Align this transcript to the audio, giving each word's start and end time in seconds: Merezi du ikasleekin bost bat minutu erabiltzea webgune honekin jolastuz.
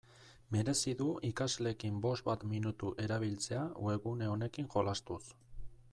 Merezi 0.53 0.93
du 1.01 1.09
ikasleekin 1.29 1.99
bost 2.07 2.25
bat 2.29 2.47
minutu 2.55 2.91
erabiltzea 3.05 3.63
webgune 3.89 4.31
honekin 4.35 4.73
jolastuz. 4.77 5.25